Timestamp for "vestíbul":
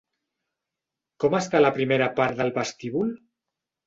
2.57-3.13